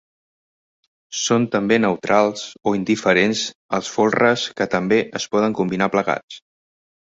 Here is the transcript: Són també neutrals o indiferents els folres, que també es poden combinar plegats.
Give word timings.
Són 1.23 1.45
també 1.55 1.77
neutrals 1.83 2.45
o 2.71 2.73
indiferents 2.79 3.45
els 3.81 3.93
folres, 3.99 4.49
que 4.61 4.69
també 4.75 5.01
es 5.23 5.31
poden 5.37 5.57
combinar 5.63 5.93
plegats. 5.99 6.43